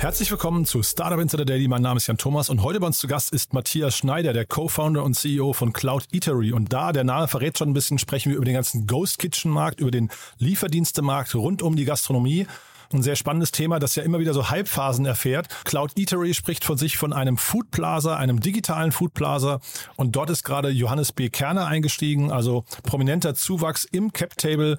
[0.00, 1.68] Herzlich willkommen zu Startup Insider Daily.
[1.68, 4.46] Mein Name ist Jan Thomas und heute bei uns zu Gast ist Matthias Schneider, der
[4.46, 6.52] Co-Founder und CEO von Cloud Eatery.
[6.52, 9.50] Und da, der Name verrät schon ein bisschen, sprechen wir über den ganzen Ghost Kitchen
[9.50, 12.46] Markt, über den Lieferdienstemarkt rund um die Gastronomie.
[12.94, 15.48] Ein sehr spannendes Thema, das ja immer wieder so Hypephasen erfährt.
[15.64, 19.60] Cloud Eatery spricht von sich von einem Food Plaza, einem digitalen Food Plaza.
[19.96, 21.28] Und dort ist gerade Johannes B.
[21.28, 24.78] Kerner eingestiegen, also prominenter Zuwachs im Cap Table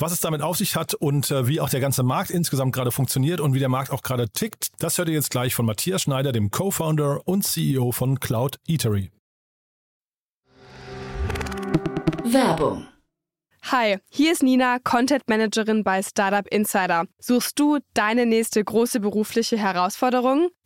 [0.00, 2.90] was es damit auf sich hat und äh, wie auch der ganze Markt insgesamt gerade
[2.90, 6.02] funktioniert und wie der Markt auch gerade tickt, das hört ihr jetzt gleich von Matthias
[6.02, 9.10] Schneider, dem Co-Founder und CEO von Cloud Eatery.
[12.24, 12.86] Werbung.
[13.64, 17.04] Hi, hier ist Nina, Content Managerin bei Startup Insider.
[17.18, 20.48] Suchst du deine nächste große berufliche Herausforderung?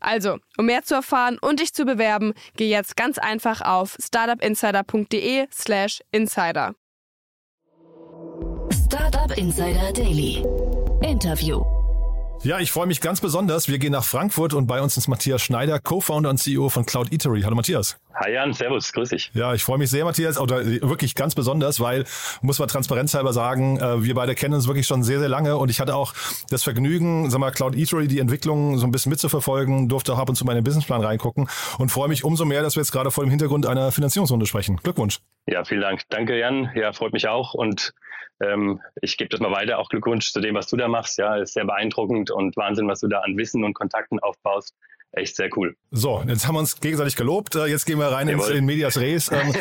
[0.00, 6.02] Also, um mehr zu erfahren und dich zu bewerben, geh jetzt ganz einfach auf startupinsider.de/slash
[6.12, 6.74] insider.
[8.72, 10.44] Startup Insider Daily.
[11.02, 11.64] Interview.
[12.42, 13.68] Ja, ich freue mich ganz besonders.
[13.68, 17.12] Wir gehen nach Frankfurt und bei uns ist Matthias Schneider, Co-Founder und CEO von Cloud
[17.12, 17.42] Eatery.
[17.42, 17.96] Hallo Matthias.
[18.18, 19.30] Hi Jan, servus, grüß dich.
[19.34, 22.04] Ja, ich freue mich sehr, Matthias, oder wirklich ganz besonders, weil,
[22.40, 25.70] muss man transparenzhalber sagen, äh, wir beide kennen uns wirklich schon sehr, sehr lange und
[25.70, 26.14] ich hatte auch
[26.48, 30.30] das Vergnügen, sag mal, Cloud Eatery, die Entwicklung so ein bisschen mitzuverfolgen, durfte auch ab
[30.30, 31.46] und zu meinen Businessplan reingucken
[31.76, 34.78] und freue mich umso mehr, dass wir jetzt gerade vor dem Hintergrund einer Finanzierungsrunde sprechen.
[34.82, 35.18] Glückwunsch.
[35.46, 36.00] Ja, vielen Dank.
[36.08, 36.70] Danke, Jan.
[36.74, 37.92] Ja, freut mich auch und
[38.40, 39.78] ähm, ich gebe das mal weiter.
[39.78, 41.18] Auch Glückwunsch zu dem, was du da machst.
[41.18, 44.74] Ja, ist sehr beeindruckend und Wahnsinn, was du da an Wissen und Kontakten aufbaust.
[45.16, 45.74] Echt sehr cool.
[45.90, 47.54] So, jetzt haben wir uns gegenseitig gelobt.
[47.54, 49.32] Äh, jetzt gehen wir rein ins, in Medias Res.
[49.32, 49.50] Ähm,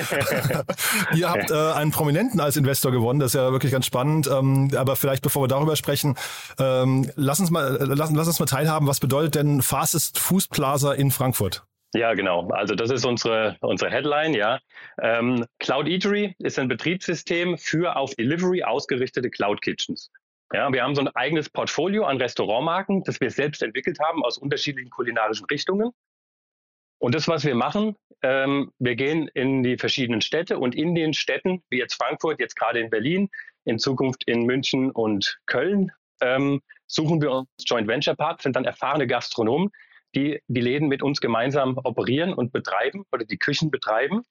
[1.15, 3.21] ihr habt äh, einen Prominenten als Investor gewonnen.
[3.21, 4.27] Das ist ja wirklich ganz spannend.
[4.27, 6.17] Ähm, aber vielleicht, bevor wir darüber sprechen,
[6.59, 8.85] ähm, lass uns mal, äh, lass, lass uns mal teilhaben.
[8.85, 11.63] Was bedeutet denn Fastest Food Plaza in Frankfurt?
[11.93, 12.49] Ja, genau.
[12.49, 14.59] Also das ist unsere, unsere Headline, ja.
[15.01, 20.11] Ähm, Cloud Eatery ist ein Betriebssystem für auf Delivery ausgerichtete Cloud Kitchens.
[20.53, 24.37] Ja, wir haben so ein eigenes Portfolio an Restaurantmarken, das wir selbst entwickelt haben aus
[24.37, 25.91] unterschiedlichen kulinarischen Richtungen.
[26.99, 31.13] Und das, was wir machen, ähm, wir gehen in die verschiedenen Städte und in den
[31.13, 33.29] Städten, wie jetzt Frankfurt, jetzt gerade in Berlin,
[33.65, 35.91] in Zukunft in München und Köln,
[36.21, 39.71] ähm, suchen wir uns Joint Venture Partner, sind dann erfahrene Gastronomen,
[40.15, 44.23] die die Läden mit uns gemeinsam operieren und betreiben oder die Küchen betreiben.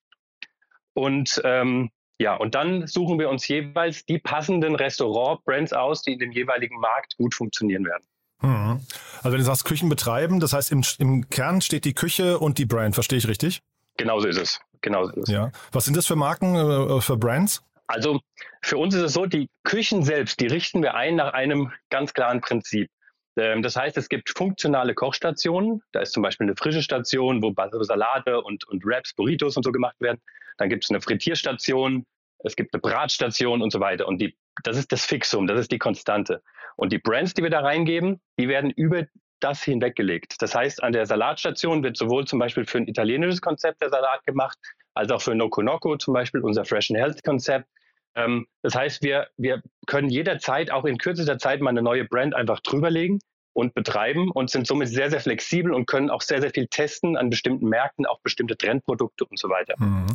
[0.95, 6.19] Und ähm, ja, und dann suchen wir uns jeweils die passenden Restaurant-Brands aus, die in
[6.21, 8.05] dem jeweiligen Markt gut funktionieren werden.
[8.41, 8.81] Hm.
[9.19, 12.59] Also wenn du sagst Küchen betreiben, das heißt im, im Kern steht die Küche und
[12.59, 13.63] die Brand, verstehe ich richtig?
[13.97, 14.61] Genauso ist es.
[14.81, 15.35] Genauso ist es.
[15.35, 15.51] Ja.
[15.73, 17.63] Was sind das für Marken, äh, für Brands?
[17.87, 18.21] Also
[18.63, 22.15] für uns ist es so, die Küchen selbst, die richten wir ein nach einem ganz
[22.15, 22.91] klaren Prinzip.
[23.37, 25.83] Ähm, das heißt, es gibt funktionale Kochstationen.
[25.93, 27.53] Da ist zum Beispiel eine frische Station, wo
[27.85, 30.21] Salate und, und Wraps, Burritos und so gemacht werden.
[30.59, 32.07] Dann gibt es eine Frittierstation,
[32.45, 34.07] es gibt eine Bratstation und so weiter.
[34.07, 36.43] Und die, das ist das Fixum, das ist die Konstante.
[36.77, 39.07] Und die Brands, die wir da reingeben, die werden über
[39.41, 40.41] das hinweggelegt.
[40.41, 44.25] Das heißt, an der Salatstation wird sowohl zum Beispiel für ein italienisches Konzept der Salat
[44.25, 44.59] gemacht,
[44.95, 47.69] als auch für Noco Noco zum Beispiel unser Fresh and Health Konzept.
[48.17, 52.35] Ähm, das heißt, wir, wir können jederzeit, auch in kürzester Zeit, mal eine neue Brand
[52.35, 53.21] einfach drüberlegen
[53.55, 57.17] und betreiben und sind somit sehr, sehr flexibel und können auch sehr, sehr viel testen
[57.17, 59.75] an bestimmten Märkten, auch bestimmte Trendprodukte und so weiter.
[59.79, 60.07] Mhm.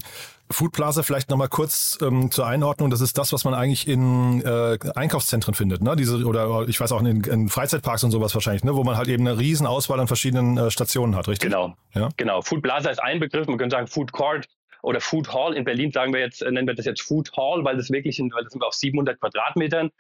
[0.51, 2.90] Food Plaza vielleicht nochmal kurz ähm, zur Einordnung.
[2.90, 5.95] Das ist das, was man eigentlich in äh, Einkaufszentren findet, ne?
[5.95, 8.75] Diese, oder ich weiß auch in, in Freizeitparks und sowas wahrscheinlich, ne?
[8.75, 11.49] wo man halt eben eine riesen Auswahl an verschiedenen äh, Stationen hat, richtig?
[11.49, 11.75] Genau.
[11.93, 12.09] Ja?
[12.17, 12.41] Genau.
[12.41, 14.47] Food Plaza ist ein Begriff, man könnte sagen Food Court
[14.81, 15.55] oder Food Hall.
[15.55, 18.43] In Berlin sagen wir jetzt, nennen wir das jetzt Food Hall, weil das wirklich, weil
[18.43, 19.91] das sind wir auf 700 Quadratmetern.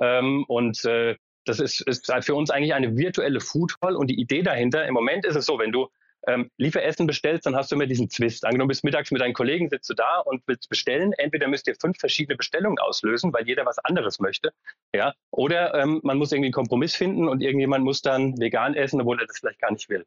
[0.00, 4.20] Ähm, und äh, das ist, ist für uns eigentlich eine virtuelle Food Hall und die
[4.20, 5.88] Idee dahinter, im Moment ist es so, wenn du
[6.26, 8.44] ähm, Lieferessen bestellst, dann hast du immer diesen Zwist.
[8.44, 11.12] Angenommen, bist mittags mit deinen Kollegen, sitzt du da und willst bestellen.
[11.12, 14.52] Entweder müsst ihr fünf verschiedene Bestellungen auslösen, weil jeder was anderes möchte.
[14.94, 15.14] Ja?
[15.30, 19.20] Oder ähm, man muss irgendwie einen Kompromiss finden und irgendjemand muss dann vegan essen, obwohl
[19.20, 20.04] er das vielleicht gar nicht will.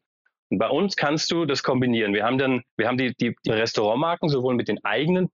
[0.50, 2.12] Bei uns kannst du das kombinieren.
[2.12, 5.30] Wir haben dann, wir haben die, die, die Restaurantmarken sowohl mit den eigenen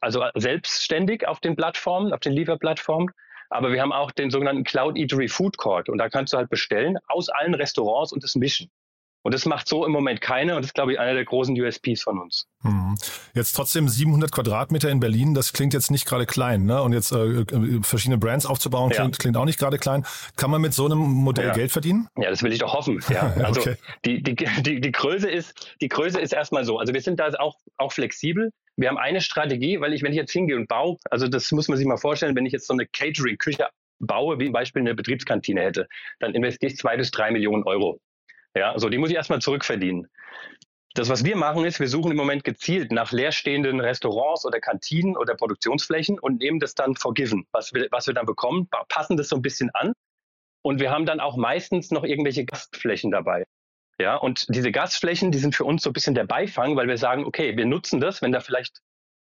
[0.00, 3.10] also selbstständig auf den Plattformen, auf den Lieferplattformen.
[3.50, 6.50] Aber wir haben auch den sogenannten Cloud Eatery Food Court und da kannst du halt
[6.50, 8.70] bestellen aus allen Restaurants und das mischen.
[9.26, 11.60] Und das macht so im Moment keiner und das ist, glaube ich, einer der großen
[11.60, 12.46] USPs von uns.
[12.62, 12.94] Hm.
[13.34, 16.64] Jetzt trotzdem 700 Quadratmeter in Berlin, das klingt jetzt nicht gerade klein.
[16.64, 16.80] Ne?
[16.80, 19.18] Und jetzt äh, äh, verschiedene Brands aufzubauen, klingt, ja.
[19.18, 20.06] klingt auch nicht gerade klein.
[20.36, 21.54] Kann man mit so einem Modell ja.
[21.54, 22.06] Geld verdienen?
[22.16, 23.02] Ja, das will ich doch hoffen.
[23.08, 23.34] Ja.
[23.46, 23.76] Also okay.
[24.04, 26.78] die, die, die, die, Größe ist, die Größe ist erstmal so.
[26.78, 28.52] Also wir sind da auch, auch flexibel.
[28.76, 31.66] Wir haben eine Strategie, weil ich, wenn ich jetzt hingehe und baue, also das muss
[31.66, 33.66] man sich mal vorstellen, wenn ich jetzt so eine Catering-Küche
[33.98, 35.88] baue, wie zum Beispiel eine Betriebskantine hätte,
[36.20, 38.00] dann investiere ich zwei bis drei Millionen Euro.
[38.56, 40.08] Ja, also die muss ich erstmal zurückverdienen.
[40.94, 45.14] Das, was wir machen, ist, wir suchen im Moment gezielt nach leerstehenden Restaurants oder Kantinen
[45.14, 49.28] oder Produktionsflächen und nehmen das dann forgiven, was wir, was wir dann bekommen, passen das
[49.28, 49.92] so ein bisschen an.
[50.62, 53.44] Und wir haben dann auch meistens noch irgendwelche Gastflächen dabei.
[54.00, 56.96] Ja, und diese Gastflächen, die sind für uns so ein bisschen der Beifang, weil wir
[56.96, 58.80] sagen, okay, wir nutzen das, wenn da vielleicht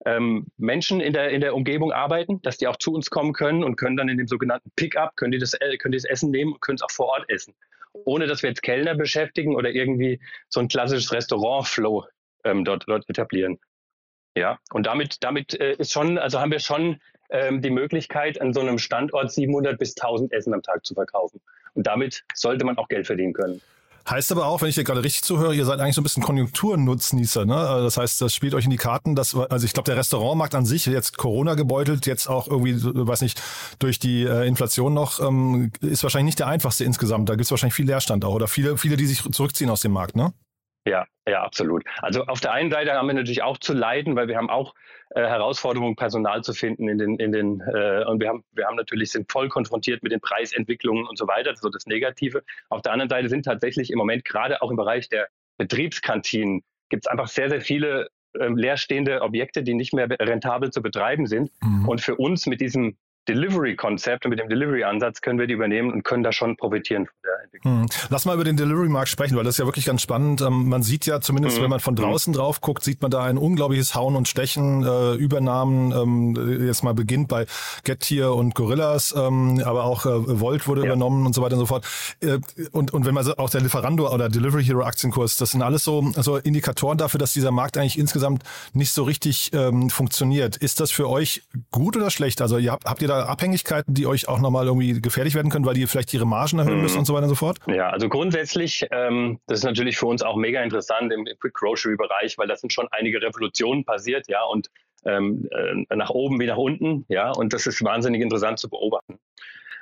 [0.05, 3.65] ähm, Menschen in der, in der Umgebung arbeiten, dass die auch zu uns kommen können
[3.65, 6.31] und können dann in dem sogenannten Pickup, können die das, äh, können die das Essen
[6.31, 7.53] nehmen und können es auch vor Ort essen
[7.93, 10.19] ohne dass wir jetzt Kellner beschäftigen oder irgendwie
[10.49, 12.05] so ein klassisches Restaurant-Flow
[12.43, 13.59] ähm, dort, dort etablieren.
[14.35, 16.99] Ja, und damit, damit äh, ist schon, also haben wir schon
[17.29, 21.41] ähm, die Möglichkeit, an so einem Standort 700 bis 1000 Essen am Tag zu verkaufen.
[21.73, 23.61] Und damit sollte man auch Geld verdienen können.
[24.09, 26.23] Heißt aber auch, wenn ich dir gerade richtig zuhöre, ihr seid eigentlich so ein bisschen
[26.23, 27.45] Konjunkturnutznießer.
[27.45, 27.55] Ne?
[27.55, 29.15] Also das heißt, das spielt euch in die Karten.
[29.15, 33.21] Dass, also ich glaube, der Restaurantmarkt an sich, jetzt Corona gebeutelt, jetzt auch irgendwie, weiß
[33.21, 33.41] nicht,
[33.79, 37.27] durch die äh, Inflation noch, ähm, ist wahrscheinlich nicht der einfachste insgesamt.
[37.27, 39.91] Da gibt es wahrscheinlich viel Leerstand auch oder viele, viele, die sich zurückziehen aus dem
[39.91, 40.33] Markt, ne?
[40.87, 41.83] Ja, ja, absolut.
[42.01, 44.73] Also auf der einen Seite haben wir natürlich auch zu leiden, weil wir haben auch
[45.09, 48.77] äh, Herausforderungen, Personal zu finden in den, in den äh, und wir haben, wir haben
[48.77, 52.41] natürlich sind voll konfrontiert mit den Preisentwicklungen und so weiter, so das Negative.
[52.69, 57.05] Auf der anderen Seite sind tatsächlich im Moment gerade auch im Bereich der Betriebskantinen gibt
[57.05, 58.07] es einfach sehr, sehr viele
[58.39, 61.51] äh, leerstehende Objekte, die nicht mehr rentabel zu betreiben sind.
[61.61, 61.89] Mhm.
[61.89, 62.97] Und für uns mit diesem
[63.27, 67.15] Delivery-Konzept und mit dem Delivery-Ansatz können wir die übernehmen und können da schon profitieren von
[67.23, 67.81] der Entwicklung.
[67.81, 67.87] Hm.
[68.09, 70.41] Lass mal über den Delivery-Markt sprechen, weil das ist ja wirklich ganz spannend.
[70.41, 71.63] Ähm, man sieht ja zumindest, mhm.
[71.63, 72.03] wenn man von hm.
[72.03, 72.37] draußen mhm.
[72.37, 76.93] drauf guckt, sieht man da ein unglaubliches Hauen und Stechen, äh, Übernahmen, ähm, jetzt mal
[76.93, 77.45] beginnt bei
[77.83, 80.87] Getir und Gorillas, ähm, aber auch äh, Volt wurde ja.
[80.87, 81.85] übernommen und so weiter und so fort.
[82.21, 82.39] Äh,
[82.71, 86.11] und, und wenn man auch der Lieferando oder Delivery Hero Aktienkurs, das sind alles so,
[86.15, 90.57] so Indikatoren dafür, dass dieser Markt eigentlich insgesamt nicht so richtig ähm, funktioniert.
[90.57, 92.41] Ist das für euch gut oder schlecht?
[92.41, 95.65] Also ihr habt, habt ihr da Abhängigkeiten, die euch auch nochmal irgendwie gefährlich werden können,
[95.65, 96.99] weil die vielleicht ihre Margen erhöhen müssen mhm.
[96.99, 97.59] und so weiter und so fort?
[97.67, 101.95] Ja, also grundsätzlich, ähm, das ist natürlich für uns auch mega interessant im Quick Grocery
[101.95, 104.69] Bereich, weil da sind schon einige Revolutionen passiert, ja, und
[105.05, 109.19] ähm, äh, nach oben wie nach unten, ja, und das ist wahnsinnig interessant zu beobachten.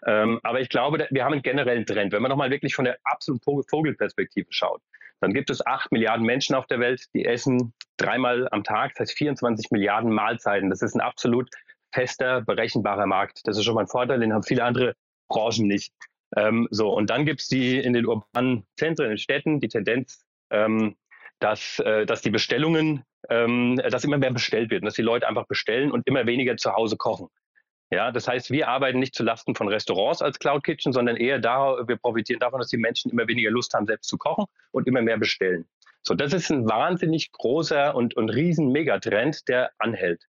[0.06, 2.14] Ähm, aber ich glaube, wir haben einen generellen Trend.
[2.14, 4.82] Wenn man nochmal wirklich von der absoluten Vogelperspektive schaut,
[5.20, 9.10] dann gibt es acht Milliarden Menschen auf der Welt, die essen dreimal am Tag, das
[9.10, 10.70] heißt 24 Milliarden Mahlzeiten.
[10.70, 11.50] Das ist ein absolut
[11.96, 13.40] fester, berechenbarer Markt.
[13.46, 14.96] Das ist schon mal ein Vorteil, den haben viele andere
[15.30, 15.94] Branchen nicht.
[16.36, 19.70] Ähm, so, und dann gibt es die in den urbanen Zentren, in den Städten, die
[19.70, 20.98] Tendenz, ähm,
[21.40, 25.48] dass, äh, dass die Bestellungen, ähm, dass immer mehr bestellt wird dass die Leute einfach
[25.48, 27.30] bestellen und immer weniger zu Hause kochen.
[27.92, 31.78] Ja, das heißt, wir arbeiten nicht zulasten von Restaurants als Cloud Kitchen, sondern eher da,
[31.88, 35.02] wir profitieren davon, dass die Menschen immer weniger Lust haben, selbst zu kochen und immer
[35.02, 35.66] mehr bestellen.
[36.02, 40.28] So, das ist ein wahnsinnig großer und, und riesen Megatrend, der anhält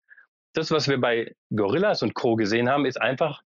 [0.57, 2.35] das, was wir bei Gorillas und Co.
[2.35, 3.41] gesehen haben, ist einfach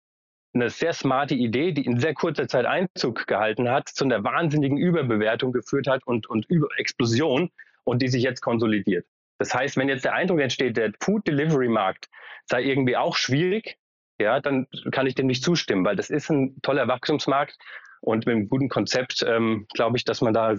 [0.53, 4.77] eine sehr smarte Idee, die in sehr kurzer Zeit Einzug gehalten hat, zu einer wahnsinnigen
[4.77, 7.51] Überbewertung geführt hat und, und Über Explosion
[7.83, 9.05] und die sich jetzt konsolidiert.
[9.37, 12.09] Das heißt, wenn jetzt der Eindruck entsteht, der Food Delivery Markt
[12.45, 13.77] sei irgendwie auch schwierig,
[14.19, 17.57] ja, dann kann ich dem nicht zustimmen, weil das ist ein toller Wachstumsmarkt
[18.01, 20.57] und mit einem guten Konzept ähm, glaube ich, dass man da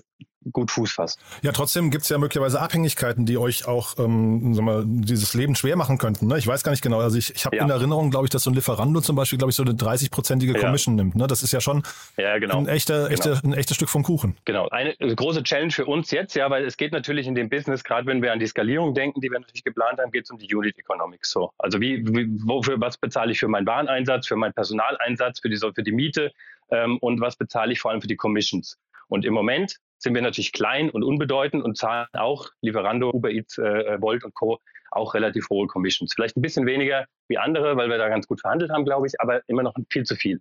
[0.53, 1.21] gut Fuß fasst.
[1.43, 5.55] Ja, trotzdem gibt es ja möglicherweise Abhängigkeiten, die euch auch ähm, sag mal, dieses Leben
[5.55, 6.27] schwer machen könnten.
[6.27, 6.39] Ne?
[6.39, 7.01] Ich weiß gar nicht genau.
[7.01, 7.65] Also ich, ich habe ja.
[7.65, 10.59] in Erinnerung, glaube ich, dass so ein Lieferando zum Beispiel, glaube ich, so eine 30-prozentige
[10.59, 11.05] Commission ja.
[11.05, 11.17] nimmt.
[11.17, 11.27] Ne?
[11.27, 11.83] Das ist ja schon
[12.17, 12.59] ja, genau.
[12.59, 13.13] ein, echter, genau.
[13.13, 14.37] echter, ein echtes Stück vom Kuchen.
[14.45, 14.69] Genau.
[14.69, 18.07] Eine große Challenge für uns jetzt, ja, weil es geht natürlich in dem Business, gerade
[18.07, 20.53] wenn wir an die Skalierung denken, die wir natürlich geplant haben, geht es um die
[20.55, 21.31] Unit Economics.
[21.31, 21.51] So.
[21.59, 25.59] Also wie, wie, wofür, was bezahle ich für meinen Wareneinsatz, für meinen Personaleinsatz, für die,
[25.59, 26.33] für die Miete
[26.71, 28.79] ähm, und was bezahle ich vor allem für die Commissions.
[29.09, 33.59] Und im Moment sind wir natürlich klein und unbedeutend und zahlen auch Lieferando, Uber Eats,
[33.59, 34.59] äh, Volt und Co.
[34.91, 36.15] auch relativ hohe Commissions.
[36.15, 39.21] Vielleicht ein bisschen weniger wie andere, weil wir da ganz gut verhandelt haben, glaube ich,
[39.21, 40.41] aber immer noch viel zu viel.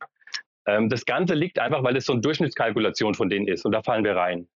[0.66, 3.82] Ähm, das Ganze liegt einfach, weil es so eine Durchschnittskalkulation von denen ist und da
[3.82, 4.48] fallen wir rein.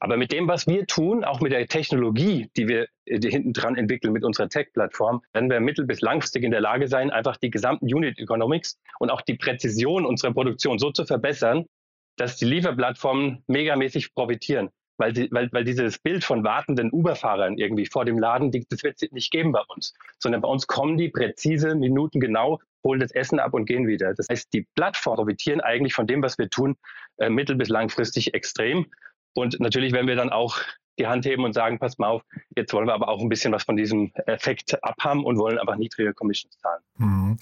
[0.00, 3.52] Aber mit dem, was wir tun, auch mit der Technologie, die wir äh, die hinten
[3.52, 7.36] dran entwickeln mit unserer Tech-Plattform, werden wir mittel- bis langfristig in der Lage sein, einfach
[7.36, 11.66] die gesamten Unit Economics und auch die Präzision unserer Produktion so zu verbessern,
[12.16, 14.70] dass die Lieferplattformen megamäßig profitieren.
[14.98, 19.00] weil, die, weil, weil dieses Bild von wartenden Uber-Fahrern irgendwie vor dem Laden, das wird
[19.00, 23.12] es nicht geben bei uns, sondern bei uns kommen die präzise, Minuten genau, holen das
[23.12, 24.14] Essen ab und gehen wieder.
[24.14, 26.76] Das heißt, die Plattformen profitieren eigentlich von dem, was wir tun,
[27.18, 28.86] äh, mittel- bis langfristig extrem.
[29.34, 30.58] Und natürlich werden wir dann auch
[30.98, 32.22] die Hand heben und sagen, pass mal auf,
[32.56, 35.76] jetzt wollen wir aber auch ein bisschen was von diesem Effekt abhaben und wollen einfach
[35.76, 36.80] niedrige Commissions zahlen.
[36.98, 37.38] Mhm.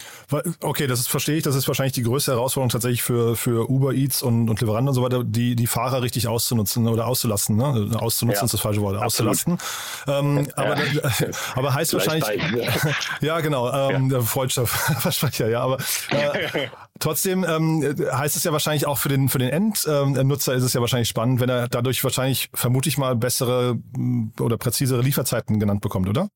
[0.61, 1.45] Okay, das ist, verstehe ich.
[1.45, 4.95] Das ist wahrscheinlich die größte Herausforderung tatsächlich für, für Uber Eats und, und Lieferando und
[4.95, 7.57] so weiter, die, die Fahrer richtig auszunutzen oder auszulassen.
[7.57, 7.91] Ne?
[7.95, 9.59] Auszunutzen ja, ist das falsche Wort, auszulasten.
[10.09, 11.03] Ähm, aber, ja.
[11.55, 12.25] aber heißt wahrscheinlich,
[13.21, 14.21] ja genau, ähm, ja.
[14.21, 15.79] Freundschaftsversprecher, ja, aber
[16.11, 17.83] äh, trotzdem ähm,
[18.13, 21.41] heißt es ja wahrscheinlich auch für den, für den Endnutzer ist es ja wahrscheinlich spannend,
[21.41, 23.79] wenn er dadurch wahrscheinlich, vermute ich mal, bessere
[24.41, 26.29] oder präzisere Lieferzeiten genannt bekommt, oder?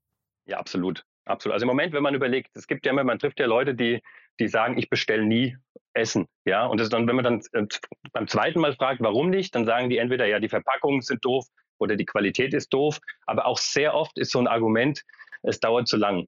[0.46, 1.04] Ja, absolut.
[1.28, 1.52] Absolut.
[1.54, 4.00] Also im Moment, wenn man überlegt, es gibt ja immer, man trifft ja Leute, die,
[4.40, 5.56] die sagen, ich bestelle nie
[5.92, 6.26] Essen.
[6.44, 7.66] Ja, und das dann, wenn man dann äh,
[8.12, 11.46] beim zweiten Mal fragt, warum nicht, dann sagen die entweder, ja, die Verpackungen sind doof
[11.78, 12.98] oder die Qualität ist doof.
[13.26, 15.02] Aber auch sehr oft ist so ein Argument,
[15.42, 16.26] es dauert zu lang.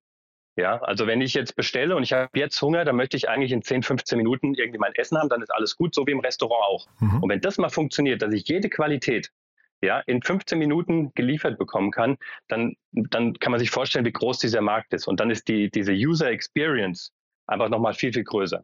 [0.61, 3.51] Ja, also wenn ich jetzt bestelle und ich habe jetzt Hunger, dann möchte ich eigentlich
[3.51, 6.21] in 10, 15 Minuten irgendwie mein Essen haben, dann ist alles gut, so wie im
[6.21, 6.87] Restaurant auch.
[7.01, 7.23] Mhm.
[7.23, 9.31] Und wenn das mal funktioniert, dass ich jede Qualität
[9.83, 14.39] ja, in 15 Minuten geliefert bekommen kann, dann, dann kann man sich vorstellen, wie groß
[14.39, 15.09] dieser Markt ist.
[15.09, 17.13] Und dann ist die, diese User Experience
[17.47, 18.63] einfach nochmal viel, viel größer.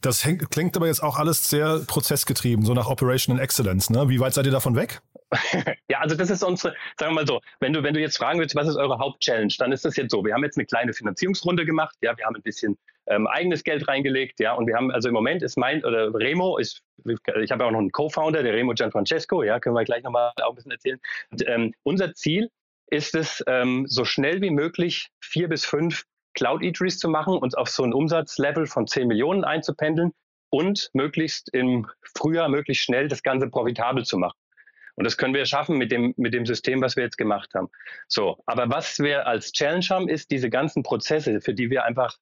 [0.00, 3.90] Das hängt, klingt aber jetzt auch alles sehr prozessgetrieben, so nach Operational Excellence.
[3.90, 4.08] Ne?
[4.08, 5.02] Wie weit seid ihr davon weg?
[5.88, 8.38] ja, also das ist unsere, sagen wir mal so, wenn du, wenn du jetzt fragen
[8.38, 10.24] willst, was ist eure Hauptchallenge, dann ist das jetzt so.
[10.24, 13.86] Wir haben jetzt eine kleine Finanzierungsrunde gemacht, ja, wir haben ein bisschen ähm, eigenes Geld
[13.86, 17.64] reingelegt, ja, und wir haben, also im Moment ist mein, oder Remo ist, ich habe
[17.64, 20.72] auch noch einen Co-Founder, der Remo Gianfrancesco, ja, können wir gleich nochmal auch ein bisschen
[20.72, 21.00] erzählen.
[21.30, 22.50] Und, ähm, unser Ziel
[22.90, 27.68] ist es, ähm, so schnell wie möglich vier bis fünf Cloud-Eateries zu machen, uns auf
[27.68, 30.12] so ein Umsatzlevel von 10 Millionen einzupendeln
[30.50, 34.36] und möglichst im Frühjahr, möglichst schnell das Ganze profitabel zu machen.
[34.96, 37.68] Und das können wir schaffen mit dem, mit dem System, was wir jetzt gemacht haben.
[38.08, 38.42] So.
[38.46, 42.16] Aber was wir als Challenge haben, ist diese ganzen Prozesse, für die wir einfach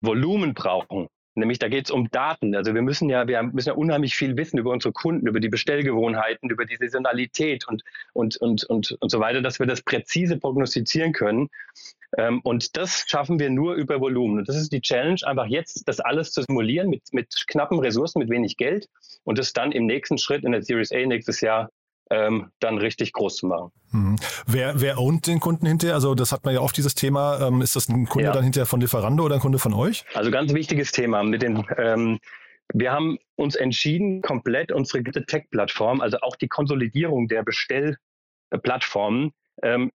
[0.00, 1.08] Volumen brauchen.
[1.36, 2.54] Nämlich da geht es um Daten.
[2.54, 5.48] Also wir müssen ja, wir müssen ja unheimlich viel wissen über unsere Kunden, über die
[5.48, 7.82] Bestellgewohnheiten, über die Saisonalität und,
[8.12, 11.48] und, und, und, und so weiter, dass wir das präzise prognostizieren können.
[12.16, 14.38] Ähm, und das schaffen wir nur über Volumen.
[14.38, 18.20] Und das ist die Challenge, einfach jetzt das alles zu simulieren mit, mit knappen Ressourcen,
[18.20, 18.88] mit wenig Geld
[19.24, 21.70] und das dann im nächsten Schritt in der Series A nächstes Jahr
[22.10, 23.70] ähm, dann richtig groß zu machen.
[23.90, 24.16] Mhm.
[24.46, 25.94] Wer, wer ownt den Kunden hinterher?
[25.94, 27.48] Also das hat man ja oft dieses Thema.
[27.48, 28.32] Ähm, ist das ein Kunde ja.
[28.32, 30.04] dann hinterher von Lieferando oder ein Kunde von euch?
[30.14, 31.22] Also ganz wichtiges Thema.
[31.22, 32.18] Mit den, ähm,
[32.72, 39.32] wir haben uns entschieden, komplett unsere Tech-Plattform, also auch die Konsolidierung der Bestellplattformen,
[39.62, 39.90] ähm,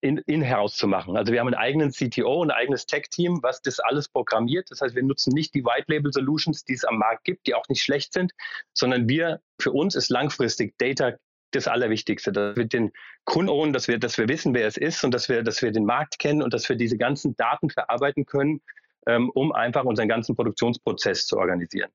[0.00, 1.16] in, in-house zu machen.
[1.16, 4.70] Also wir haben einen eigenen CTO, ein eigenes Tech-Team, was das alles programmiert.
[4.70, 7.82] Das heißt, wir nutzen nicht die White-Label-Solutions, die es am Markt gibt, die auch nicht
[7.82, 8.32] schlecht sind,
[8.72, 11.14] sondern wir, für uns ist langfristig Data
[11.50, 12.92] das Allerwichtigste, dass wir den
[13.24, 15.84] Kunden, dass wir, dass wir wissen, wer es ist und dass wir, dass wir den
[15.84, 18.60] Markt kennen und dass wir diese ganzen Daten verarbeiten können,
[19.06, 21.90] ähm, um einfach unseren ganzen Produktionsprozess zu organisieren.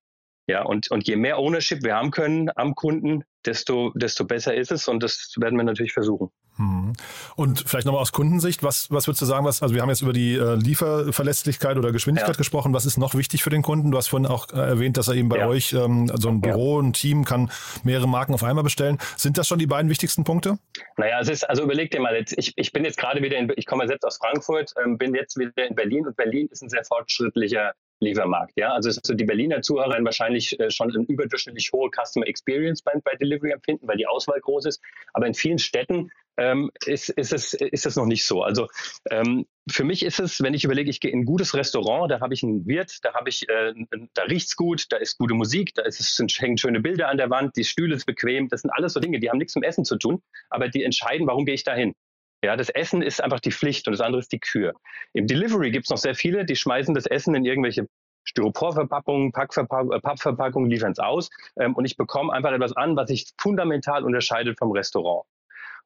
[0.48, 4.72] Ja, und, und je mehr Ownership wir haben können am Kunden, desto, desto besser ist
[4.72, 6.32] es und das werden wir natürlich versuchen.
[6.60, 6.92] Hm.
[7.38, 10.02] Und vielleicht nochmal aus Kundensicht, was, was würdest du sagen, was, also wir haben jetzt
[10.02, 12.38] über die äh, Lieferverlässlichkeit oder Geschwindigkeit ja.
[12.38, 13.92] gesprochen, was ist noch wichtig für den Kunden?
[13.92, 15.48] Du hast vorhin auch äh, erwähnt, dass er eben bei ja.
[15.48, 17.50] euch, ähm, also ein Büro, ein Team kann
[17.84, 18.98] mehrere Marken auf einmal bestellen.
[19.16, 20.60] Sind das schon die beiden wichtigsten Punkte?
[20.98, 23.50] Naja, es ist, also überleg dir mal, jetzt, ich, ich bin jetzt gerade wieder in,
[23.56, 26.70] ich komme selbst aus Frankfurt, ähm, bin jetzt wieder in Berlin und Berlin ist ein
[26.70, 28.54] sehr fortschrittlicher Liefermarkt.
[28.56, 32.94] Ja, also so die Berliner Zuhörer wahrscheinlich äh, schon eine überdurchschnittlich hohe Customer Experience bei,
[33.04, 34.82] bei Delivery empfinden, weil die Auswahl groß ist.
[35.14, 38.42] Aber in vielen Städten ähm, ist, ist, es, ist es noch nicht so.
[38.42, 38.68] Also
[39.12, 42.22] ähm, für mich ist es, wenn ich überlege, ich gehe in ein gutes Restaurant, da
[42.22, 43.74] habe ich einen Wirt, da habe ich, äh,
[44.14, 47.18] da riecht's gut, da ist gute Musik, da ist es, sind, hängen schöne Bilder an
[47.18, 49.66] der Wand, die Stühle sind bequem, das sind alles so Dinge, die haben nichts mit
[49.66, 51.94] Essen zu tun, aber die entscheiden, warum gehe ich da hin.
[52.44, 54.74] Ja, das Essen ist einfach die Pflicht und das andere ist die Kür.
[55.14, 57.88] Im Delivery gibt es noch sehr viele, die schmeißen das Essen in irgendwelche
[58.24, 63.28] Styroporverpackungen, äh, Pappverpackungen, liefern es aus ähm, und ich bekomme einfach etwas an, was sich
[63.40, 65.26] fundamental unterscheidet vom Restaurant.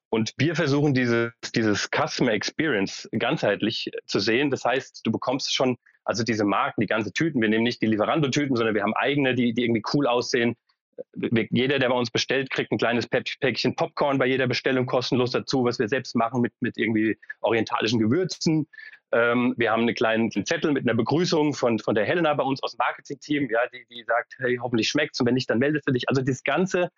[0.10, 4.52] Und wir versuchen dieses, dieses Customer Experience ganzheitlich zu sehen.
[4.52, 7.88] Das heißt, du bekommst schon, also diese Marken, die ganze Tüten, wir nehmen nicht die
[7.88, 10.56] Lieferando-Tüten, sondern wir haben eigene, die, die irgendwie cool aussehen.
[11.52, 15.64] Jeder, der bei uns bestellt, kriegt ein kleines Päckchen Popcorn bei jeder Bestellung kostenlos dazu,
[15.64, 18.68] was wir selbst machen mit, mit irgendwie orientalischen Gewürzen.
[19.12, 22.62] Ähm, wir haben einen kleinen Zettel mit einer Begrüßung von, von der Helena bei uns
[22.64, 25.88] aus dem Marketing-Team, ja, die, die sagt, hey, hoffentlich schmeckt's und wenn nicht, dann meldest
[25.88, 26.10] du dich.
[26.10, 26.90] Also das ganze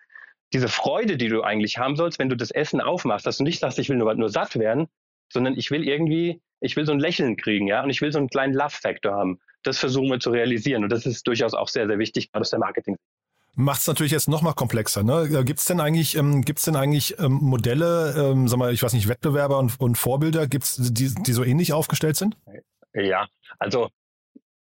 [0.52, 3.60] diese Freude, die du eigentlich haben sollst, wenn du das Essen aufmachst, dass du nicht
[3.60, 4.86] sagst, ich will nur, nur satt werden,
[5.32, 8.18] sondern ich will irgendwie, ich will so ein Lächeln kriegen, ja, und ich will so
[8.18, 9.40] einen kleinen Love-Factor haben.
[9.64, 12.60] Das versuchen wir zu realisieren und das ist durchaus auch sehr, sehr wichtig aus der
[12.60, 12.96] Marketing.
[13.58, 15.02] Macht es natürlich jetzt noch mal komplexer.
[15.02, 15.44] Ne?
[15.44, 18.92] Gibt es denn eigentlich, ähm, gibt's denn eigentlich ähm, Modelle, ähm, sag mal, ich weiß
[18.92, 22.36] nicht, Wettbewerber und, und Vorbilder, gibt's die, die so ähnlich aufgestellt sind?
[22.92, 23.26] Ja,
[23.58, 23.88] also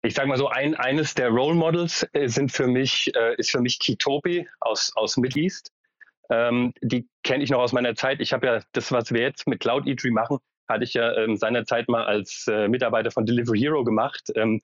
[0.02, 3.52] ich sage mal so, ein, eines der Role Models äh, sind für mich, äh, ist
[3.52, 5.72] für mich Kitobi aus, aus Middle East.
[6.32, 8.20] Ähm, die kenne ich noch aus meiner Zeit.
[8.20, 11.38] Ich habe ja das, was wir jetzt mit Cloud E3 machen, hatte ich ja ähm,
[11.38, 14.32] seinerzeit mal als äh, Mitarbeiter von Delivery Hero gemacht.
[14.36, 14.62] Ähm,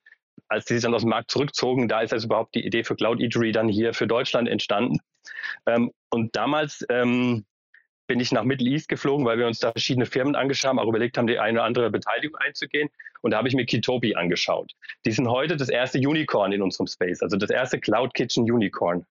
[0.48, 2.96] als die sich dann aus dem Markt zurückzogen, da ist also überhaupt die Idee für
[2.96, 4.98] Cloud Eatery dann hier für Deutschland entstanden.
[5.66, 7.44] Ähm, und damals ähm,
[8.06, 10.88] bin ich nach Middle East geflogen, weil wir uns da verschiedene Firmen angeschaut haben, auch
[10.88, 12.88] überlegt haben, die eine oder andere Beteiligung einzugehen.
[13.20, 14.72] Und da habe ich mir Kitobi angeschaut.
[15.04, 19.04] Die sind heute das erste Unicorn in unserem Space, also das erste Cloud Kitchen Unicorn.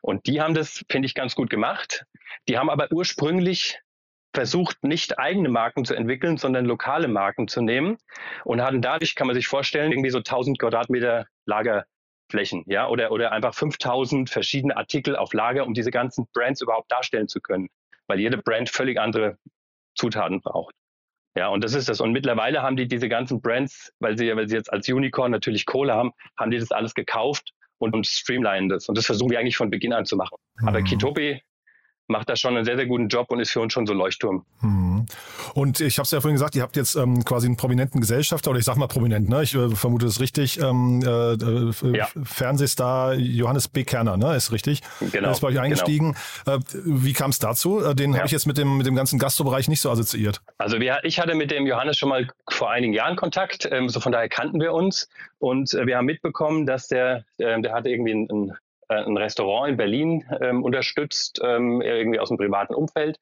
[0.00, 2.06] Und die haben das, finde ich, ganz gut gemacht.
[2.48, 3.78] Die haben aber ursprünglich
[4.34, 7.98] versucht, nicht eigene Marken zu entwickeln, sondern lokale Marken zu nehmen
[8.44, 13.32] und hatten dadurch, kann man sich vorstellen, irgendwie so 1000 Quadratmeter Lagerflächen, ja, oder, oder
[13.32, 17.68] einfach 5000 verschiedene Artikel auf Lager, um diese ganzen Brands überhaupt darstellen zu können,
[18.06, 19.36] weil jede Brand völlig andere
[19.94, 20.74] Zutaten braucht.
[21.34, 22.00] Ja, und das ist das.
[22.00, 25.64] Und mittlerweile haben die diese ganzen Brands, weil sie, weil sie jetzt als Unicorn natürlich
[25.64, 28.88] Kohle haben, haben die das alles gekauft und, und streamlinen das.
[28.88, 30.36] Und das versuchen wir eigentlich von Beginn an zu machen.
[30.60, 30.68] Mhm.
[30.68, 31.40] Aber Kitobi
[32.12, 34.44] macht da schon einen sehr, sehr guten Job und ist für uns schon so Leuchtturm.
[34.60, 35.06] Mhm.
[35.54, 38.50] Und ich habe es ja vorhin gesagt, ihr habt jetzt ähm, quasi einen prominenten Gesellschafter,
[38.50, 39.42] oder ich sag mal prominent, ne?
[39.42, 42.08] ich äh, vermute das richtig, ähm, äh, äh, ja.
[42.22, 43.84] Fernsehstar Johannes B.
[43.84, 44.36] Kerner, ne?
[44.36, 44.82] ist richtig?
[45.00, 45.28] Genau.
[45.28, 46.14] Er ist bei euch eingestiegen.
[46.44, 46.58] Genau.
[46.58, 47.84] Äh, wie kam es dazu?
[47.84, 48.18] Äh, den ja.
[48.18, 50.40] habe ich jetzt mit dem, mit dem ganzen Gastrobereich nicht so assoziiert.
[50.58, 54.00] Also wir, ich hatte mit dem Johannes schon mal vor einigen Jahren Kontakt, ähm, so
[54.00, 58.12] von daher kannten wir uns und äh, wir haben mitbekommen, dass der, der hatte irgendwie
[58.12, 58.52] ein, äh,
[58.94, 63.18] ein Restaurant in Berlin ähm, unterstützt, ähm, irgendwie aus dem privaten Umfeld.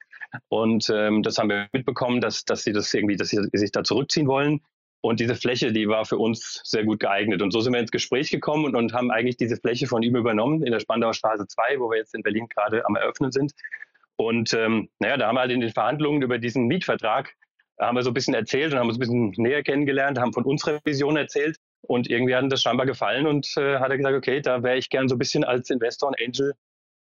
[0.49, 3.83] Und ähm, das haben wir mitbekommen, dass, dass sie das irgendwie, dass sie sich da
[3.83, 4.61] zurückziehen wollen.
[5.03, 7.41] Und diese Fläche, die war für uns sehr gut geeignet.
[7.41, 10.15] Und so sind wir ins Gespräch gekommen und, und haben eigentlich diese Fläche von ihm
[10.15, 13.53] übernommen in der Spandauer Straße 2, wo wir jetzt in Berlin gerade am Eröffnen sind.
[14.17, 17.35] Und ähm, naja, da haben wir halt in den Verhandlungen über diesen Mietvertrag,
[17.81, 20.45] haben wir so ein bisschen erzählt und haben uns ein bisschen näher kennengelernt, haben von
[20.45, 21.57] unserer Vision erzählt.
[21.83, 24.77] Und irgendwie hat ihm das scheinbar gefallen und äh, hat er gesagt, okay, da wäre
[24.77, 26.55] ich gern so ein bisschen als Investor und Angel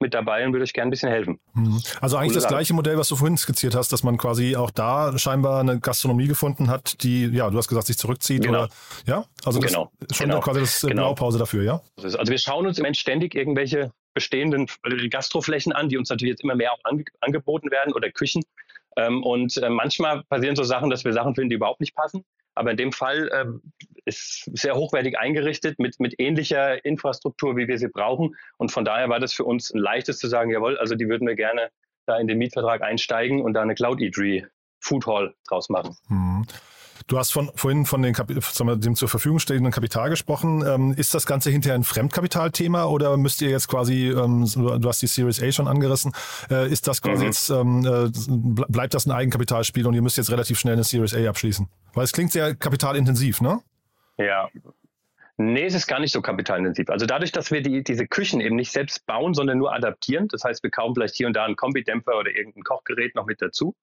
[0.01, 1.39] mit dabei und würde euch gerne ein bisschen helfen.
[1.55, 1.81] Mhm.
[2.01, 5.17] Also eigentlich das gleiche Modell, was du vorhin skizziert hast, dass man quasi auch da
[5.19, 8.65] scheinbar eine Gastronomie gefunden hat, die, ja, du hast gesagt, sich zurückzieht genau.
[8.65, 8.69] oder
[9.07, 9.91] ja, also das genau.
[10.01, 10.41] ist schon genau.
[10.41, 11.03] quasi das äh, genau.
[11.03, 11.81] Blaupause dafür, ja?
[11.97, 14.67] Also wir schauen uns im Moment ständig irgendwelche bestehenden
[15.11, 18.43] Gastroflächen an, die uns natürlich jetzt immer mehr auch ange angeboten werden oder Küchen.
[18.97, 22.25] Ähm, und äh, manchmal passieren so Sachen, dass wir Sachen finden, die überhaupt nicht passen.
[22.55, 23.45] Aber in dem Fall äh,
[24.05, 28.37] ist sehr hochwertig eingerichtet mit, mit ähnlicher Infrastruktur, wie wir sie brauchen.
[28.59, 31.27] Und von daher war das für uns ein leichtes zu sagen, jawohl, also die würden
[31.27, 31.71] wir gerne
[32.07, 34.47] da in den Mietvertrag einsteigen und da eine Cloud Eatery
[34.81, 35.97] Food Hall draus machen.
[36.09, 36.47] Mhm.
[37.07, 40.65] Du hast von, vorhin von den, wir, dem zur Verfügung stehenden Kapital gesprochen.
[40.67, 45.03] Ähm, ist das Ganze hinterher ein Fremdkapitalthema oder müsst ihr jetzt quasi, ähm, du hast
[45.03, 46.13] die Series A schon angerissen,
[46.51, 47.27] äh, ist das quasi mhm.
[47.27, 48.11] jetzt, ähm, äh,
[48.69, 51.69] bleibt das ein Eigenkapitalspiel und ihr müsst jetzt relativ schnell eine Series A abschließen?
[51.93, 53.61] Weil es klingt sehr kapitalintensiv, ne?
[54.19, 54.49] Ja.
[55.37, 56.89] Nee, es ist gar nicht so kapitalintensiv.
[56.91, 60.45] Also dadurch, dass wir die, diese Küchen eben nicht selbst bauen, sondern nur adaptieren, das
[60.45, 63.75] heißt, wir kaufen vielleicht hier und da einen Kombidämpfer oder irgendein Kochgerät noch mit dazu.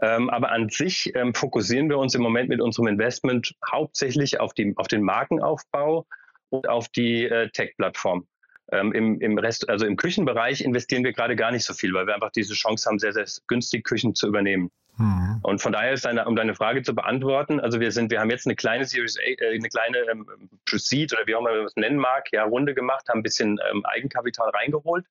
[0.00, 4.54] Ähm, aber an sich ähm, fokussieren wir uns im Moment mit unserem Investment hauptsächlich auf,
[4.54, 6.06] die, auf den Markenaufbau
[6.50, 8.26] und auf die äh, Tech-Plattform.
[8.70, 12.06] Ähm, im, im Rest, also im Küchenbereich investieren wir gerade gar nicht so viel, weil
[12.06, 14.70] wir einfach diese Chance haben, sehr, sehr günstig Küchen zu übernehmen.
[14.96, 15.40] Mhm.
[15.42, 18.30] Und von daher ist deine, um deine Frage zu beantworten, also wir sind, wir haben
[18.30, 20.26] jetzt eine kleine Series A, äh, eine kleine ähm,
[20.64, 23.58] Proceed oder wie auch immer man das nennen mag, ja, Runde gemacht, haben ein bisschen
[23.70, 25.06] ähm, Eigenkapital reingeholt.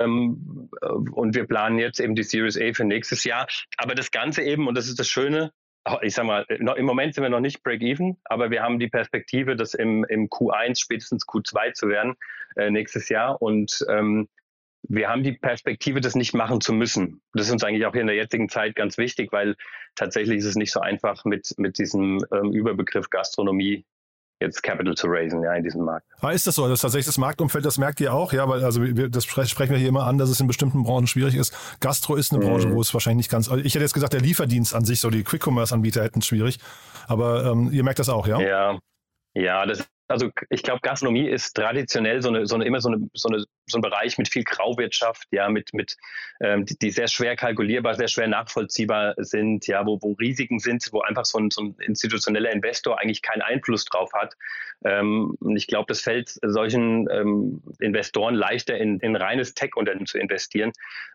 [0.00, 3.46] Ähm, äh, und wir planen jetzt eben die Series A für nächstes Jahr.
[3.76, 5.52] Aber das Ganze eben, und das ist das Schöne,
[6.00, 9.54] ich sag mal, im Moment sind wir noch nicht Break-Even, aber wir haben die Perspektive,
[9.54, 12.14] das im, im Q1, spätestens Q2 zu werden
[12.56, 13.40] äh, nächstes Jahr.
[13.42, 14.28] Und ähm,
[14.88, 17.20] wir haben die Perspektive, das nicht machen zu müssen.
[17.32, 19.56] Das ist uns eigentlich auch hier in der jetzigen Zeit ganz wichtig, weil
[19.94, 23.84] tatsächlich ist es nicht so einfach mit, mit diesem ähm, Überbegriff Gastronomie
[24.44, 26.06] jetzt Capital zu raisen, ja, in diesem Markt.
[26.20, 26.64] Ah, ist das so?
[26.64, 29.70] Das ist tatsächlich das Marktumfeld, das merkt ihr auch, ja, weil also wir, das sprechen
[29.70, 31.54] wir hier immer an, dass es in bestimmten Branchen schwierig ist.
[31.80, 32.48] Gastro ist eine mhm.
[32.48, 33.48] Branche, wo es wahrscheinlich nicht ganz.
[33.48, 36.58] Ich hätte jetzt gesagt, der Lieferdienst an sich, so die Quick-Commerce-Anbieter hätten es schwierig.
[37.06, 38.40] Aber ähm, ihr merkt das auch, ja?
[38.40, 38.78] Ja,
[39.34, 43.08] ja, das also ich glaube, Gastronomie ist traditionell so eine, so eine immer so, eine,
[43.14, 45.96] so, eine, so ein Bereich mit viel Grauwirtschaft, ja, mit, mit
[46.40, 50.86] ähm, die, die sehr schwer kalkulierbar, sehr schwer nachvollziehbar sind, ja, wo, wo Risiken sind,
[50.92, 54.34] wo einfach so ein, so ein institutioneller Investor eigentlich keinen Einfluss drauf hat.
[54.84, 60.18] Ähm, und ich glaube, das fällt solchen ähm, Investoren leichter in, in reines Tech-Unternehmen zu
[60.18, 60.72] investieren,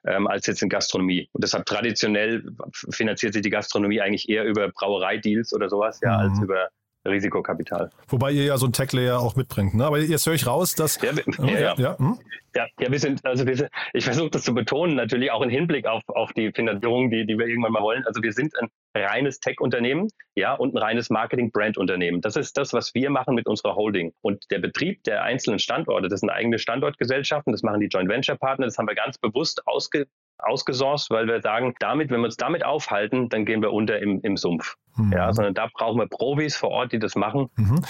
[0.08, 1.30] ähm, als jetzt in Gastronomie.
[1.34, 2.44] Und deshalb traditionell
[2.90, 6.32] finanziert sich die Gastronomie eigentlich eher über Brauereideals oder sowas, ja, mhm.
[6.32, 6.70] als über
[7.10, 7.90] Risikokapital.
[8.08, 9.74] Wobei ihr ja so ein Tech-Layer auch mitbringt.
[9.74, 9.86] Ne?
[9.86, 11.02] Aber jetzt höre ich raus, dass.
[11.02, 11.98] Ja, Oh, ja, ja.
[11.98, 12.20] hm?
[12.56, 15.50] Ja, ja, wir sind, also wir sind, ich versuche das zu betonen, natürlich auch im
[15.50, 18.04] Hinblick auf, auf die Finanzierung, die, die wir irgendwann mal wollen.
[18.06, 22.22] Also wir sind ein reines Tech-Unternehmen, ja, und ein reines Marketing-Brand-Unternehmen.
[22.22, 24.14] Das ist das, was wir machen mit unserer Holding.
[24.22, 28.66] Und der Betrieb der einzelnen Standorte, das sind eigene Standortgesellschaften, das machen die Joint Venture-Partner,
[28.66, 30.08] das haben wir ganz bewusst ausge,
[30.40, 34.22] ausgesourced, weil wir sagen, damit, wenn wir uns damit aufhalten, dann gehen wir unter im,
[34.22, 34.76] im Sumpf.
[34.96, 35.14] Mhm.
[35.14, 37.50] Ja, sondern da brauchen wir Profis vor Ort, die das machen.
[37.56, 37.82] Mhm.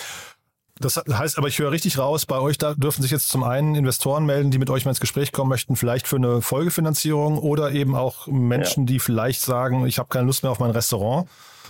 [0.80, 3.76] Das heißt aber, ich höre richtig raus, bei euch da dürfen sich jetzt zum einen
[3.76, 7.72] Investoren melden, die mit euch mal ins Gespräch kommen möchten, vielleicht für eine Folgefinanzierung oder
[7.74, 11.28] eben auch Menschen, die vielleicht sagen, ich habe keine Lust mehr auf mein Restaurant.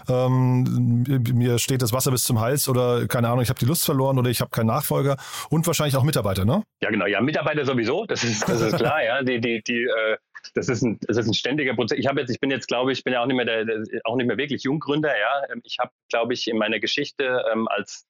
[0.08, 3.86] Ähm, mir steht das Wasser bis zum Hals oder keine Ahnung, ich habe die Lust
[3.86, 5.18] verloren oder ich habe keinen Nachfolger
[5.50, 6.64] und wahrscheinlich auch Mitarbeiter, ne?
[6.82, 7.06] Ja, genau.
[7.06, 9.22] Ja, Mitarbeiter sowieso, das ist, das ist klar, ja.
[9.24, 10.18] Die, die, die, äh,
[10.54, 11.98] das ist ein, das ist ein ständiger Prozess.
[11.98, 13.66] Ich habe jetzt, ich bin jetzt, glaube ich, bin ja auch nicht mehr der,
[14.06, 15.52] auch nicht mehr wirklich Junggründer, ja.
[15.52, 18.06] Ähm, Ich habe, glaube ich, in meiner Geschichte ähm, als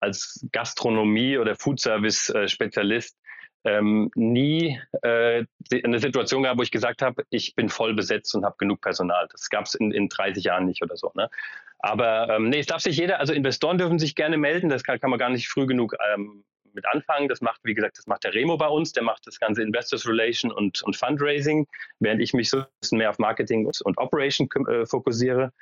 [0.00, 3.16] als Gastronomie oder Foodservice-Spezialist
[3.66, 5.44] ähm, nie äh,
[5.84, 9.28] eine Situation gehabt, wo ich gesagt habe, ich bin voll besetzt und habe genug Personal.
[9.32, 11.10] Das gab es in, in 30 Jahren nicht oder so.
[11.14, 11.28] Ne?
[11.78, 14.98] Aber ähm, nee, es darf sich jeder, also Investoren dürfen sich gerne melden, das kann,
[15.00, 16.44] kann man gar nicht früh genug ähm,
[16.76, 17.28] mit anfangen.
[17.28, 20.06] Das macht, wie gesagt, das macht der Remo bei uns, der macht das ganze Investors
[20.06, 21.66] Relation und, und Fundraising,
[21.98, 25.52] während ich mich so ein bisschen mehr auf Marketing und, und Operation äh, fokussiere.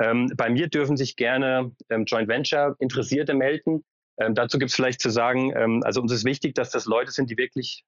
[0.00, 3.84] Ähm, bei mir dürfen sich gerne ähm, Joint Venture Interessierte melden.
[4.22, 7.10] Ähm, dazu gibt es vielleicht zu sagen, ähm, also uns ist wichtig, dass das Leute
[7.10, 7.84] sind, die wirklich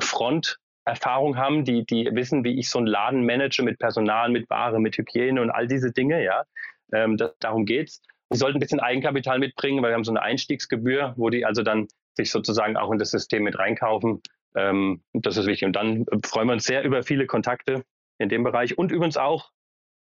[0.00, 4.80] Fronterfahrung haben, die, die wissen, wie ich so einen Laden manage mit Personal, mit Ware,
[4.80, 6.44] mit Hygiene und all diese Dinge, ja.
[6.92, 8.02] Ähm, das, darum geht's.
[8.32, 11.62] Die sollten ein bisschen Eigenkapital mitbringen, weil wir haben so eine Einstiegsgebühr, wo die also
[11.62, 14.22] dann sich sozusagen auch in das System mit reinkaufen.
[14.56, 15.66] Ähm, das ist wichtig.
[15.66, 17.84] Und dann freuen wir uns sehr über viele Kontakte
[18.18, 19.50] in dem Bereich und übrigens auch,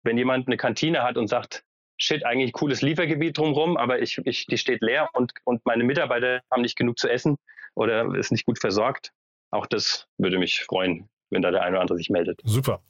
[0.03, 1.63] wenn jemand eine Kantine hat und sagt,
[1.99, 6.41] shit, eigentlich cooles Liefergebiet drumherum, aber ich, ich, die steht leer und, und meine Mitarbeiter
[6.51, 7.37] haben nicht genug zu essen
[7.75, 9.11] oder ist nicht gut versorgt.
[9.51, 12.39] Auch das würde mich freuen, wenn da der eine oder andere sich meldet.
[12.43, 12.81] Super.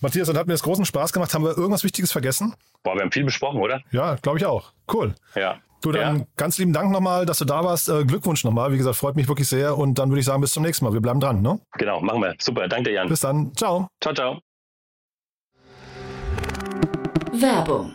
[0.00, 1.32] Matthias, dann hat mir das großen Spaß gemacht.
[1.32, 2.54] Haben wir irgendwas Wichtiges vergessen?
[2.82, 3.80] Boah, wir haben viel besprochen, oder?
[3.92, 4.72] Ja, glaube ich auch.
[4.92, 5.14] Cool.
[5.34, 5.60] Ja.
[5.80, 6.26] Du, dann Ja.
[6.36, 7.88] ganz lieben Dank nochmal, dass du da warst.
[7.88, 8.72] Äh, Glückwunsch nochmal.
[8.72, 9.76] Wie gesagt, freut mich wirklich sehr.
[9.78, 10.92] Und dann würde ich sagen, bis zum nächsten Mal.
[10.92, 11.60] Wir bleiben dran, ne?
[11.72, 12.34] Genau, machen wir.
[12.38, 13.08] Super, danke dir, Jan.
[13.08, 13.54] Bis dann.
[13.54, 13.88] Ciao.
[14.00, 14.40] Ciao, ciao.
[17.32, 17.94] Werbung.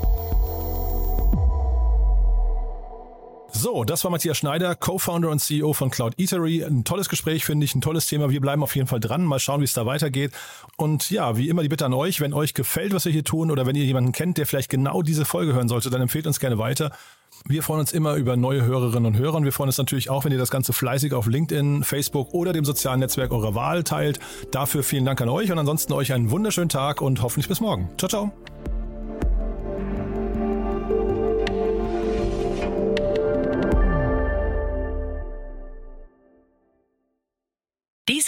[3.53, 6.63] So, das war Matthias Schneider, Co-Founder und CEO von Cloud Eatery.
[6.63, 8.29] Ein tolles Gespräch, finde ich, ein tolles Thema.
[8.29, 10.31] Wir bleiben auf jeden Fall dran, mal schauen, wie es da weitergeht.
[10.77, 13.51] Und ja, wie immer die Bitte an euch, wenn euch gefällt, was wir hier tun
[13.51, 16.39] oder wenn ihr jemanden kennt, der vielleicht genau diese Folge hören sollte, dann empfehlt uns
[16.39, 16.91] gerne weiter.
[17.45, 19.35] Wir freuen uns immer über neue Hörerinnen und Hörer.
[19.35, 22.53] Und wir freuen uns natürlich auch, wenn ihr das Ganze fleißig auf LinkedIn, Facebook oder
[22.53, 24.19] dem sozialen Netzwerk eurer Wahl teilt.
[24.51, 27.89] Dafür vielen Dank an euch und ansonsten euch einen wunderschönen Tag und hoffentlich bis morgen.
[27.97, 28.80] Ciao, ciao.